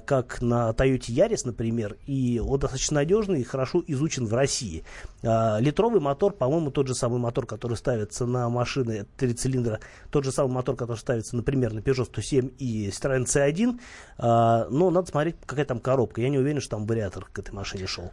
[0.00, 4.84] как на Toyota Yaris, например, и он достаточно надежный и хорошо изучен в России.
[5.22, 9.80] А, литровый мотор, по-моему, тот же самый мотор, который ставится на машины 3 цилиндра,
[10.10, 13.80] тот же самый мотор, который ставится, например, на Peugeot 107 и Citroёn C1,
[14.18, 16.20] а, но надо смотреть, какая там коробка.
[16.20, 18.12] Я не уверен, что там вариатор к этой машине шел.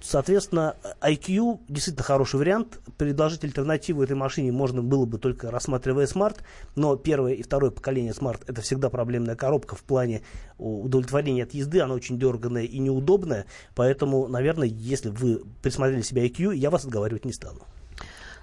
[0.00, 2.80] Соответственно, IQ действительно хороший вариант.
[2.98, 6.38] Предложить альтернативу этой машине можно было бы только рассматривая Smart,
[6.74, 10.22] но первое и второе поколение Smart это всегда проблемная коробка в плане
[10.58, 16.54] удовлетворения от езды, она очень дерганная и неудобная, поэтому, наверное, если вы присмотрели себе IQ,
[16.54, 17.60] я вас отговаривать не стану.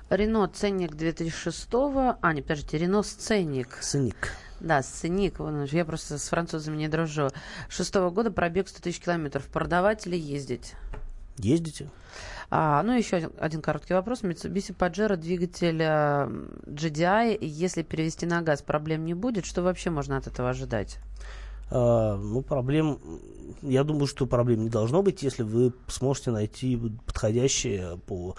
[0.09, 1.67] Рено ценник 2006
[2.21, 3.77] а, не, подождите, Рено сценник.
[3.79, 4.33] Сценник.
[4.59, 5.35] Да, сценик.
[5.71, 7.29] Я просто с французами не дружу.
[7.69, 9.45] Шестого года пробег 100 тысяч километров.
[9.47, 10.73] Продавать или ездить?
[11.37, 11.89] Ездите.
[12.49, 14.23] А, ну, еще один, один короткий вопрос.
[14.23, 16.27] Mitsubishi Pajero, двигатель э,
[16.65, 19.45] GDI, если перевести на газ, проблем не будет?
[19.45, 20.97] Что вообще можно от этого ожидать?
[21.71, 22.99] А, ну, проблем,
[23.61, 28.35] я думаю, что проблем не должно быть, если вы сможете найти подходящее по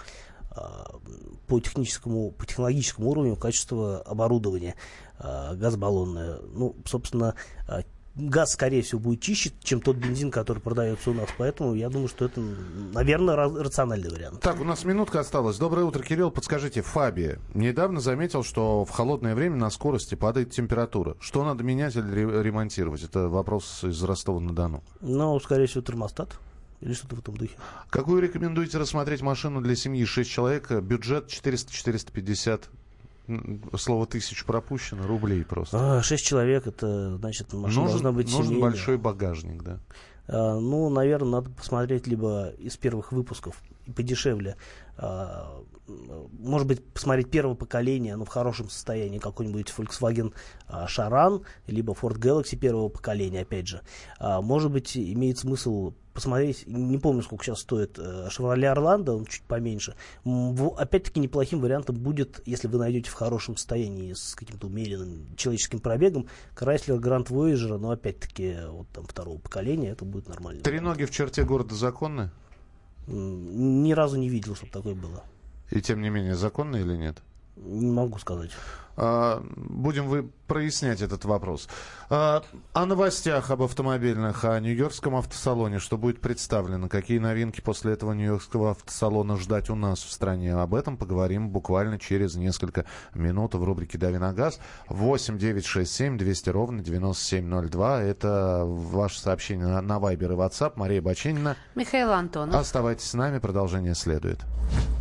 [0.53, 0.99] а,
[1.47, 4.75] по техническому, по технологическому уровню качество оборудования
[5.17, 6.39] а, газобаллонное.
[6.53, 7.35] Ну, собственно,
[8.15, 11.29] газ, скорее всего, будет чище, чем тот бензин, который продается у нас.
[11.37, 12.41] Поэтому я думаю, что это,
[12.93, 14.41] наверное, рациональный вариант.
[14.41, 15.57] Так, у нас минутка осталась.
[15.57, 16.31] Доброе утро, Кирилл.
[16.31, 21.15] Подскажите, Фаби недавно заметил, что в холодное время на скорости падает температура.
[21.19, 23.03] Что надо менять или ремонтировать?
[23.03, 24.83] Это вопрос из Ростова-на-Дону.
[25.01, 26.37] Ну, скорее всего, термостат.
[26.81, 27.55] Или что-то в этом духе.
[27.91, 30.71] Какую рекомендуете рассмотреть машину для семьи 6 человек?
[30.71, 32.63] Бюджет 400-450
[33.77, 35.97] слово тысяч пропущено, рублей просто.
[35.97, 38.69] А, шесть человек, это значит машина нужен, должна быть Нужен семейная.
[38.69, 39.79] большой багажник, да.
[40.27, 43.61] А, ну, наверное, надо посмотреть либо из первых выпусков
[43.95, 44.55] подешевле.
[44.97, 45.61] А,
[46.39, 50.33] может быть, посмотреть первое поколение, ну, в хорошем состоянии, какой-нибудь Volkswagen
[50.69, 53.81] Charan, либо Ford Galaxy первого поколения, опять же.
[54.19, 59.25] А, может быть, имеет смысл посмотреть, не помню, сколько сейчас стоит э, Chevrolet Orlando, он
[59.25, 59.95] чуть поменьше.
[60.25, 66.27] Опять-таки неплохим вариантом будет, если вы найдете в хорошем состоянии с каким-то умеренным человеческим пробегом,
[66.55, 70.61] Chrysler Grand Voyager, но опять-таки вот там второго поколения, это будет нормально.
[70.61, 72.31] Треноги в черте города законны?
[73.07, 75.23] Ни разу не видел, чтобы такое было.
[75.71, 77.17] И тем не менее, законно или нет?
[77.55, 78.51] Не могу сказать.
[78.97, 81.69] А, будем вы прояснять этот вопрос.
[82.09, 88.11] А, о новостях об автомобильных, о Нью-Йоркском автосалоне, что будет представлено, какие новинки после этого
[88.11, 90.53] Нью-Йоркского автосалона ждать у нас в стране.
[90.53, 92.83] Об этом поговорим буквально через несколько
[93.13, 94.59] минут в рубрике «Дави на газ».
[94.89, 98.01] 8 9 6 7 200 ровно 9702.
[98.01, 100.73] Это ваше сообщение на, на Вайбер и WhatsApp.
[100.75, 101.55] Мария Бачинина.
[101.75, 102.55] Михаил Антонов.
[102.55, 104.39] Оставайтесь с нами, продолжение следует.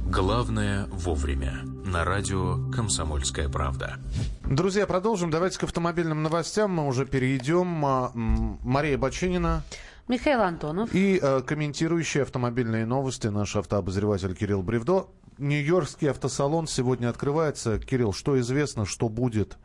[0.07, 1.61] Главное вовремя.
[1.85, 3.99] На радио «Комсомольская правда».
[4.45, 5.31] Друзья, продолжим.
[5.41, 6.73] Давайте к автомобильным новостям.
[6.73, 7.83] Мы уже перейдем.
[7.87, 9.63] А, Мария Бочинина.
[10.07, 10.95] Михаил Антонов.
[10.95, 15.07] И э, комментирующий автомобильные новости наш автообозреватель Кирилл Бревдо.
[15.39, 17.79] Нью-Йоркский автосалон сегодня открывается.
[17.79, 19.57] Кирилл, что известно, что будет,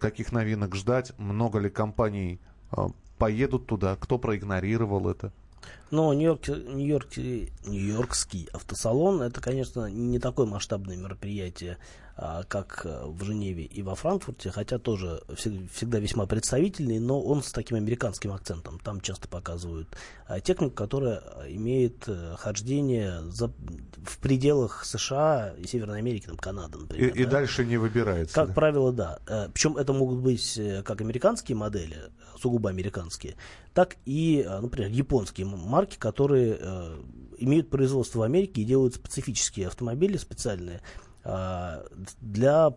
[0.00, 2.40] каких новинок ждать, много ли компаний
[2.76, 5.32] э, поедут туда, кто проигнорировал это?
[5.92, 11.78] Но Нью-Йорк, Нью-Йорк, Нью-Йоркский автосалон это, конечно, не такое масштабное мероприятие,
[12.11, 17.42] а, как э, в Женеве и во Франкфурте, хотя тоже всегда весьма представительный, но он
[17.42, 18.78] с таким американским акцентом.
[18.78, 19.88] Там часто показывают
[20.26, 23.48] а, технику, которая имеет э, хождение за,
[24.04, 27.08] в пределах США и Северной Америки, там, Канады, например.
[27.08, 27.20] И, да?
[27.20, 28.34] и дальше не выбирается.
[28.34, 28.54] Как да?
[28.54, 29.18] правило, да.
[29.26, 31.96] Э, Причем это могут быть как американские модели,
[32.38, 33.36] сугубо американские,
[33.72, 36.58] так и, например, японские марки, которые
[37.38, 42.74] имеют производство в Америке и делают специфические автомобили специальные, а, для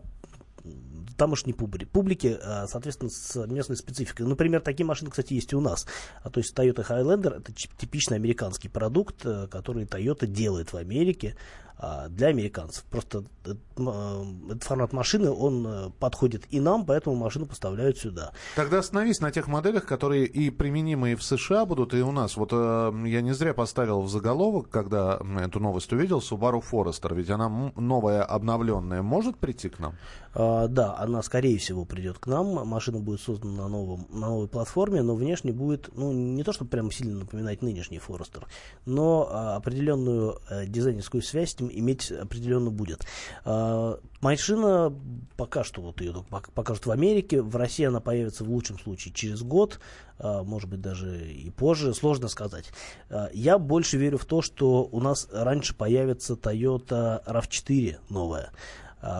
[1.17, 4.25] тамошней публики, публики, а, соответственно, с местной спецификой.
[4.25, 5.85] Например, такие машины, кстати, есть и у нас.
[6.23, 11.35] А то есть Toyota Highlander это типичный американский продукт, э, который Toyota делает в Америке.
[11.77, 12.85] А, для американцев.
[12.85, 18.31] Просто этот, этот формат машины, он э, подходит и нам, поэтому машину поставляют сюда.
[18.55, 22.37] Тогда остановись на тех моделях, которые и применимы и в США будут, и у нас.
[22.37, 27.29] Вот э, я не зря поставил в заголовок, когда эту новость увидел, Subaru Forester, ведь
[27.29, 29.95] она новая, обновленная, может прийти к нам?
[30.33, 32.67] А, да, она, скорее всего, придет к нам.
[32.67, 36.71] Машина будет создана на, новом, на новой платформе, но внешне будет, ну, не то, чтобы
[36.71, 38.45] прям сильно напоминать нынешний Forester,
[38.85, 43.05] но а, определенную дизайнерскую связь этим иметь определенно будет.
[43.43, 44.93] А, машина
[45.37, 46.13] пока что вот ее
[46.53, 49.79] покажут в Америке, в России она появится в лучшем случае через год,
[50.19, 52.71] а, может быть даже и позже, сложно сказать.
[53.09, 58.51] А, я больше верю в то, что у нас раньше появится Toyota RAV4 новая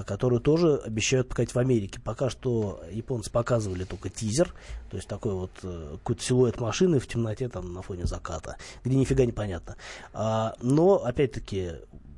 [0.07, 1.99] которую тоже обещают показать в Америке.
[2.03, 4.55] Пока что японцы показывали только тизер,
[4.89, 8.95] то есть такой вот э, какой-то силуэт машины в темноте там на фоне заката, где
[8.95, 9.75] нифига не понятно.
[10.11, 11.73] Но, опять-таки,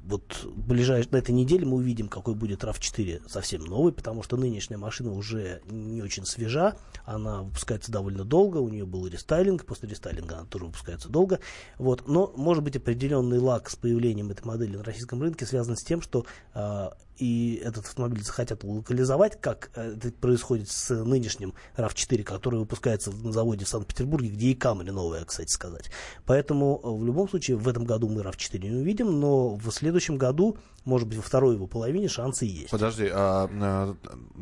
[0.08, 4.80] вот ближайшей на этой неделе мы увидим, какой будет RAV4 совсем новый, потому что нынешняя
[4.80, 10.38] машина уже не очень свежа, она выпускается довольно долго, у нее был рестайлинг, после рестайлинга
[10.38, 11.40] она тоже выпускается долго,
[11.78, 15.84] вот, но может быть определенный лак с появлением этой модели на российском рынке связан с
[15.84, 22.60] тем, что э, и этот автомобиль захотят локализовать, как это происходит с нынешним RAV4, который
[22.60, 25.92] выпускается на заводе в Санкт-Петербурге, где и Камри новая, кстати сказать.
[26.26, 30.58] Поэтому в любом случае в этом году мы RAV4 не увидим, но в следующем году,
[30.86, 32.70] может быть, во второй его половине шансы есть.
[32.70, 33.96] Подожди, а, а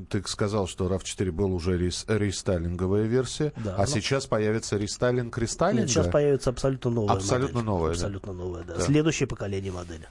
[0.09, 3.85] ты сказал, что RAV4 был уже рес, рестайлинговая версия, да, а но...
[3.85, 5.81] сейчас появится рестайлинг рестайлинга?
[5.83, 7.65] Нет, сейчас появится абсолютно новая Абсолютно модель.
[7.65, 8.39] новая, Абсолютно да?
[8.39, 8.75] новая, да.
[8.75, 8.81] да.
[8.81, 10.07] Следующее поколение модели.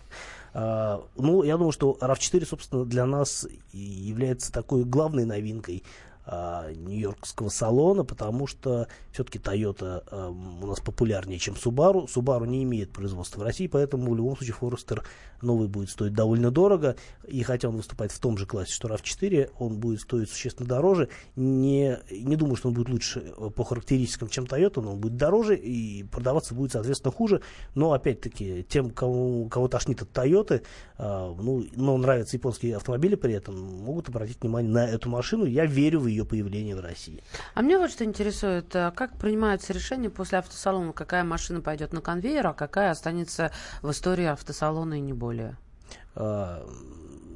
[0.54, 5.82] А, ну, я думаю, что RAV4, собственно, для нас является такой главной новинкой
[6.26, 12.06] а, нью-йоркского салона, потому что все-таки Toyota а, у нас популярнее, чем Subaru.
[12.06, 15.02] Subaru не имеет производства в России, поэтому в любом случае Forester
[15.42, 16.96] новый будет стоить довольно дорого.
[17.26, 21.08] И хотя он выступает в том же классе, что RAV4, он будет стоить существенно дороже.
[21.36, 25.16] Не, не думаю, что он будет лучше э, по характеристикам, чем Toyota, но он будет
[25.16, 27.42] дороже и продаваться будет, соответственно, хуже.
[27.74, 30.62] Но, опять-таки, тем, кому, кого тошнит от Toyota,
[30.98, 35.44] э, ну, но нравятся японские автомобили при этом, могут обратить внимание на эту машину.
[35.44, 37.22] Я верю в ее появление в России.
[37.54, 42.00] А мне вот что интересует, а как принимаются решения после автосалона, какая машина пойдет на
[42.00, 43.50] конвейер, а какая останется
[43.82, 45.56] в истории автосалона и не более?
[46.14, 46.64] А,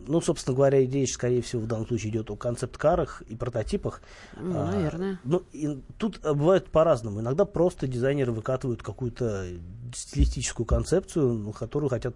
[0.06, 4.00] ну, собственно говоря, речь, скорее всего, в данном случае идет о концепт-карах и прототипах.
[4.36, 5.14] Ну, наверное.
[5.14, 7.20] А, ну, и тут бывает по-разному.
[7.20, 9.46] Иногда просто дизайнеры выкатывают какую-то
[9.94, 12.14] стилистическую концепцию, на которую хотят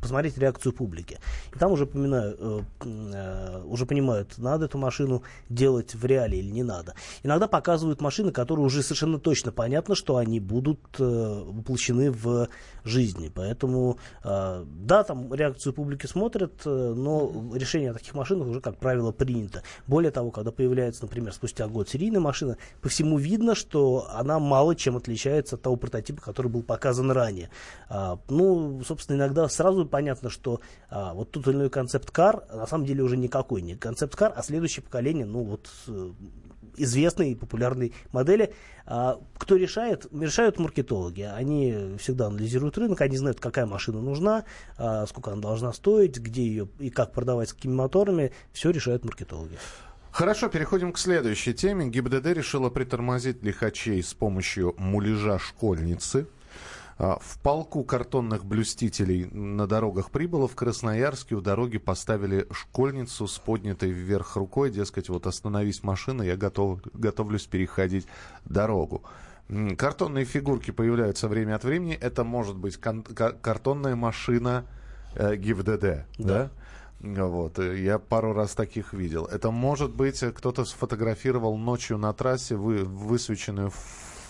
[0.00, 1.18] посмотреть реакцию публики.
[1.54, 6.50] И там уже, поминаю, э, э, уже понимают, надо эту машину делать в реале или
[6.50, 6.94] не надо.
[7.22, 12.48] Иногда показывают машины, которые уже совершенно точно понятно, что они будут э, воплощены в
[12.84, 13.30] жизни.
[13.34, 18.78] Поэтому, э, да, там реакцию публики смотрят, э, но решение о таких машинах уже, как
[18.78, 19.62] правило, принято.
[19.86, 24.74] Более того, когда появляется, например, спустя год серийная машина, по всему видно, что она мало
[24.74, 27.50] чем отличается от того прототипа, который был показан указан ранее.
[27.88, 32.86] А, ну, собственно, иногда сразу понятно, что а, вот тот или иной концепт-кар на самом
[32.86, 36.12] деле уже никакой не концепт-кар, а следующее поколение, ну вот э,
[36.76, 38.54] известной и популярной модели.
[38.86, 40.06] А, кто решает?
[40.12, 41.22] Решают маркетологи.
[41.22, 44.44] Они всегда анализируют рынок, они знают, какая машина нужна,
[44.78, 48.32] а, сколько она должна стоить, где ее и как продавать, с какими моторами.
[48.52, 49.58] Все решают маркетологи.
[50.12, 51.88] Хорошо, переходим к следующей теме.
[51.88, 56.26] ГИБДД решила притормозить лихачей с помощью муляжа школьницы.
[56.98, 60.48] А, в полку картонных блюстителей на дорогах прибыло.
[60.48, 64.70] В Красноярске у дороги поставили школьницу с поднятой вверх рукой.
[64.70, 68.06] Дескать, вот остановись машина, я готов, готовлюсь переходить
[68.44, 69.02] дорогу.
[69.76, 71.94] Картонные фигурки появляются время от времени.
[71.94, 74.64] Это может быть картонная машина
[75.14, 75.80] э, ГИВДД.
[75.80, 76.04] Да.
[76.18, 76.50] да?
[77.00, 79.26] Вот, э, я пару раз таких видел.
[79.26, 83.72] Это может быть, э, кто-то сфотографировал ночью на трассе вы, высвеченную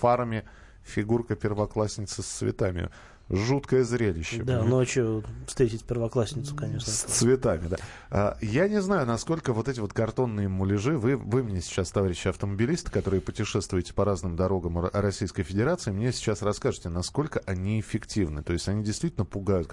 [0.00, 0.44] фарами
[0.84, 2.90] фигурка первоклассницы с цветами.
[3.30, 4.42] Жуткое зрелище.
[4.42, 6.92] Да, ночью встретить первоклассницу, конечно.
[6.92, 7.76] С цветами, да.
[8.10, 12.28] А, я не знаю, насколько вот эти вот картонные муляжи, вы, вы мне сейчас, товарищи
[12.28, 18.42] автомобилисты, которые путешествуете по разным дорогам Российской Федерации, мне сейчас расскажете, насколько они эффективны.
[18.42, 19.72] То есть они действительно пугают.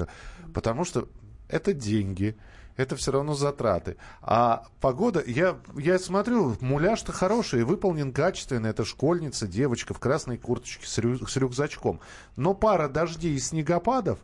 [0.53, 1.09] Потому что
[1.49, 2.37] это деньги,
[2.79, 3.97] это все равно затраты.
[4.21, 8.67] А погода, я, я смотрю, муляж-то хороший, выполнен качественно.
[8.67, 11.99] Это школьница, девочка в красной курточке с, рю, с рюкзачком.
[12.37, 14.19] Но пара дождей и снегопадов,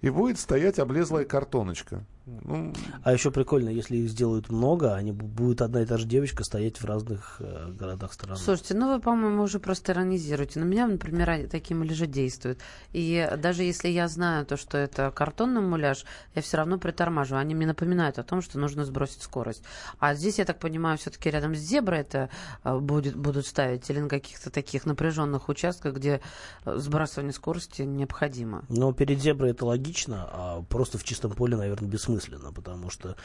[0.00, 2.04] и будет стоять облезлая картоночка.
[2.44, 2.72] Ну...
[3.02, 6.78] А еще прикольно, если их сделают много, они будет одна и та же девочка стоять
[6.80, 8.36] в разных э, городах страны.
[8.36, 10.60] Слушайте, ну вы, по-моему, уже просто иронизируете.
[10.60, 12.60] На меня, например, такие муляжи действуют.
[12.92, 17.40] И даже если я знаю то, что это картонный муляж, я все равно притормаживаю.
[17.40, 19.62] Они мне напоминают о том, что нужно сбросить скорость.
[19.98, 22.28] А здесь, я так понимаю, все-таки рядом с зеброй это
[22.64, 26.20] э, будет, будут ставить или на каких-то таких напряженных участках, где
[26.64, 28.64] э, сбрасывание скорости необходимо.
[28.68, 33.16] Но перед зеброй это логично, а просто в чистом поле, наверное, бессмысленно бессмысленно, потому что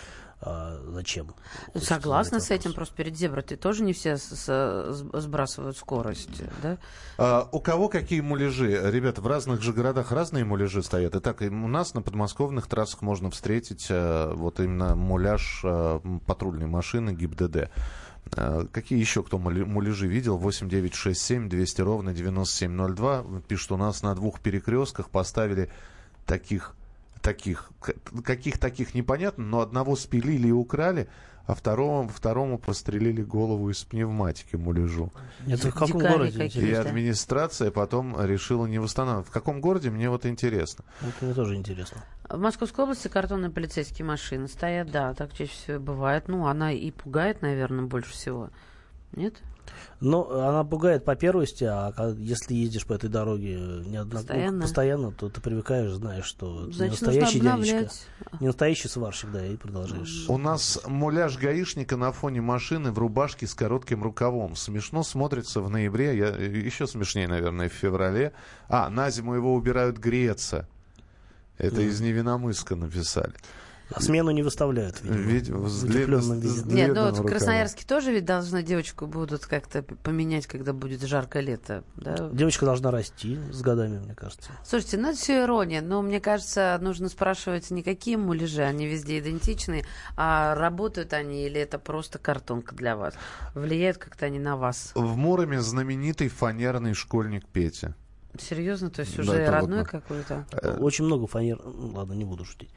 [0.41, 1.33] а, зачем?
[1.75, 6.77] Согласна с этим, просто перед зеброй ты тоже не все с, с, сбрасывают скорость, да?
[7.17, 8.79] А, у кого какие муляжи?
[8.91, 11.15] Ребята, в разных же городах разные муляжи стоят.
[11.15, 17.11] Итак, у нас на подмосковных трассах можно встретить а, вот именно муляж а, патрульной машины
[17.11, 17.69] ГИБДД.
[18.35, 20.37] А, какие еще кто муляжи видел?
[20.37, 23.25] 8 9 6 7 200 ровно 9702.
[23.47, 25.69] Пишут, у нас на двух перекрестках поставили
[26.25, 26.75] таких
[27.23, 27.71] таких,
[28.23, 31.07] каких таких непонятно, но одного спилили и украли,
[31.45, 35.11] а второму, второму прострелили голову из пневматики муляжу.
[35.47, 36.45] Это в каком Дикари городе?
[36.47, 39.27] И администрация потом решила не восстанавливать.
[39.27, 40.85] В каком городе, мне вот интересно.
[41.01, 42.03] Это мне тоже интересно.
[42.29, 46.27] В Московской области картонные полицейские машины стоят, да, так чаще всего бывает.
[46.27, 48.49] Ну, она и пугает, наверное, больше всего.
[49.11, 49.35] Нет?
[49.99, 54.61] Но она пугает по первости, а если ездишь по этой дороге неоднократно, постоянно.
[54.61, 57.89] постоянно, то ты привыкаешь, знаешь, что Значит, не настоящий дядечка.
[58.41, 60.25] Не настоящий сварщик, да, и продолжаешь.
[60.27, 64.55] У нас муляж гаишника на фоне машины в рубашке с коротким рукавом.
[64.55, 68.33] Смешно смотрится в ноябре, я, еще смешнее, наверное, в феврале.
[68.67, 70.67] А, на зиму его убирают греться.
[71.57, 71.87] Это mm.
[71.87, 73.33] из Невиномыска написали.
[73.95, 76.61] А смену не выставляют, видимо, Ведь, в длинном виде.
[76.65, 81.43] Нет, ну вот в Красноярске тоже ведь должны девочку будут как-то поменять, когда будет жаркое
[81.43, 81.83] лето.
[81.95, 82.29] Да?
[82.31, 84.51] Девочка должна расти с годами, мне кажется.
[84.65, 89.19] Слушайте, ну это все ирония, но мне кажется, нужно спрашивать не какие муляжи, они везде
[89.19, 89.85] идентичны,
[90.17, 93.13] а работают они или это просто картонка для вас?
[93.53, 94.91] Влияют как-то они на вас?
[94.95, 97.95] В Муроме знаменитый фанерный школьник Петя.
[98.39, 98.89] Серьезно?
[98.89, 99.87] То есть уже да, родной вот...
[99.87, 100.45] какой-то?
[100.51, 101.61] Э, очень много фанер.
[101.63, 102.71] Ну, ладно, не буду шутить.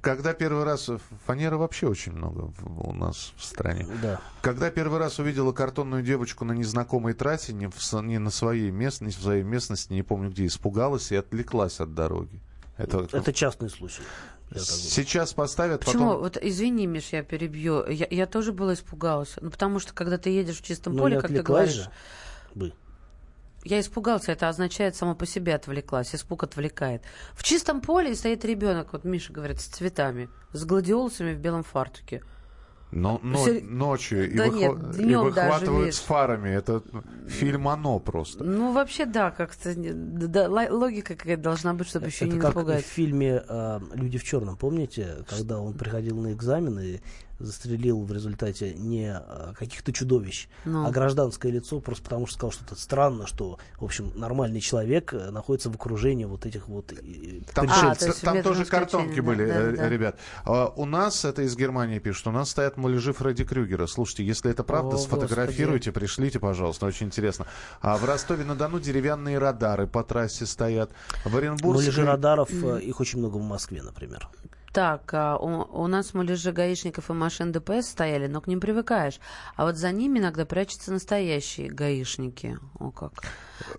[0.00, 0.90] Когда первый раз...
[1.26, 3.86] Фанеры вообще очень много у нас в стране.
[4.02, 4.20] Да.
[4.42, 9.18] Когда первый раз увидела картонную девочку на незнакомой трассе, не, в, не на своей местности,
[9.18, 12.40] в своей местности, не помню где, испугалась и отвлеклась от дороги.
[12.76, 14.02] Это, Это частный случай.
[14.54, 16.08] Сейчас поставят, Почему?
[16.08, 16.20] Потом...
[16.20, 17.88] Вот извини, Миш, я перебью.
[17.88, 19.36] Я, я тоже была испугалась.
[19.40, 21.74] Ну, потому что, когда ты едешь в чистом Но поле, как ты говоришь...
[21.74, 21.90] Же
[22.54, 22.72] бы.
[23.64, 26.14] Я испугался, это означает само по себе отвлеклась.
[26.14, 27.02] Испуг отвлекает.
[27.34, 32.22] В чистом поле стоит ребенок, вот Миша говорит, с цветами, с гладиолусами в белом фартуке.
[32.92, 33.62] Но, но Сер...
[33.62, 35.00] ночью да и, нет, выхва...
[35.00, 36.50] и выхватывают даже, с фарами.
[36.50, 36.82] Это
[37.26, 38.44] фильм «Оно» просто.
[38.44, 42.84] Ну, вообще, да, как-то да, логика какая-то должна быть, чтобы еще это не как напугать.
[42.84, 45.24] в фильме э, «Люди в черном», помните?
[45.26, 47.00] Когда он приходил на экзамены,
[47.42, 50.86] застрелил в результате не а, каких-то чудовищ, ну.
[50.86, 55.12] а гражданское лицо, просто потому что сказал, что это странно, что, в общем, нормальный человек
[55.12, 56.92] э, находится в окружении вот этих вот
[57.54, 59.88] Там, а, то, там тоже картонки да, были, да, э, да.
[59.88, 60.18] ребят.
[60.44, 63.86] А, у нас, это из Германии пишут, у нас стоят муляжи Фредди Крюгера.
[63.86, 66.06] Слушайте, если это правда, О, сфотографируйте, господи.
[66.06, 67.46] пришлите, пожалуйста, очень интересно.
[67.80, 70.90] А в Ростове-на-Дону деревянные радары по трассе стоят.
[71.24, 71.90] В Оренбургске...
[71.90, 72.82] Муляжи радаров, mm.
[72.82, 74.28] их очень много в Москве, например.
[74.72, 79.20] Так, а у, у нас муляжи гаишников и машин ДПС стояли, но к ним привыкаешь.
[79.54, 82.58] А вот за ними иногда прячутся настоящие гаишники.
[82.78, 83.12] О как.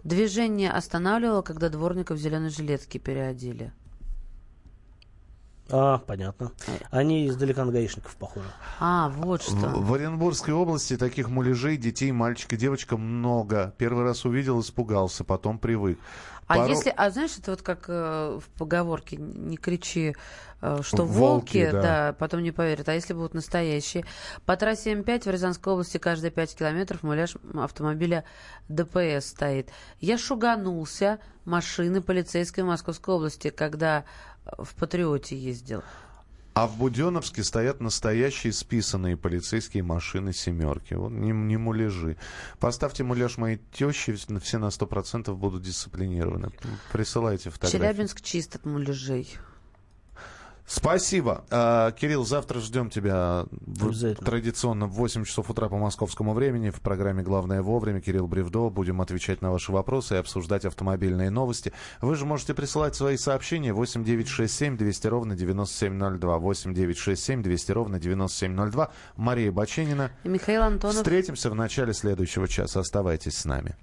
[0.03, 3.73] Движение останавливало, когда дворников в зеленой жилетке переодели.
[5.69, 6.51] А, понятно.
[6.91, 8.45] Они издалека на гаишников похожи.
[8.79, 9.55] А, вот что.
[9.55, 13.73] В, в Оренбургской области таких муляжей, детей, мальчик и девочка много.
[13.77, 15.97] Первый раз увидел, испугался, потом привык.
[16.47, 16.69] А Пару...
[16.69, 20.15] если, а знаешь, это вот как э, в поговорке «не кричи,
[20.61, 21.81] э, что волки», волки да.
[21.81, 22.89] да, потом не поверят.
[22.89, 24.05] А если будут настоящие?
[24.45, 28.25] По трассе М5 в Рязанской области каждые 5 километров муляж автомобиля
[28.67, 29.69] ДПС стоит.
[29.99, 34.03] Я шуганулся машины полицейской в Московской области, когда
[34.57, 35.83] в Патриоте ездил.
[36.55, 40.93] А в Буденовске стоят настоящие списанные полицейские машины «семерки».
[40.93, 42.15] Вот не, не муляжи.
[42.59, 46.51] Поставьте муляж моей тещи, все на сто процентов будут дисциплинированы.
[46.91, 47.77] Присылайте фотографии.
[47.79, 49.35] Челябинск чист от муляжей.
[50.65, 51.43] Спасибо.
[51.51, 56.79] А, Кирилл, завтра ждем тебя в, традиционно в 8 часов утра по московскому времени в
[56.79, 57.99] программе «Главное вовремя».
[57.99, 58.69] Кирилл Бревдо.
[58.69, 61.73] Будем отвечать на ваши вопросы и обсуждать автомобильные новости.
[62.01, 66.37] Вы же можете присылать свои сообщения 8 9 6 7 200 ровно 9702.
[66.37, 68.91] 8 9 6 7 200 ровно 9702.
[69.17, 70.11] Мария Баченина.
[70.23, 70.95] И Михаил Антонов.
[70.95, 72.79] Встретимся в начале следующего часа.
[72.79, 73.75] Оставайтесь с нами.